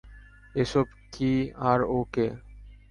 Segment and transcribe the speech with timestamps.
[0.55, 1.31] এসব কী
[1.69, 2.27] আর ও কে?